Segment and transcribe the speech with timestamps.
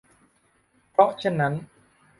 [0.91, 1.53] เพราะเช่นนั้น